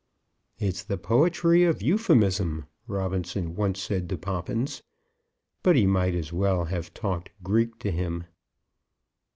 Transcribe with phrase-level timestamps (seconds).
[0.57, 4.81] "It's the poetry of euphemism," Robinson once said to Poppins;
[5.61, 8.23] but he might as well have talked Greek to him.